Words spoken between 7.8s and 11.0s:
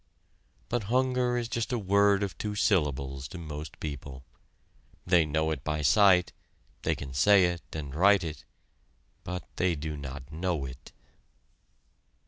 write it, but they do not know it.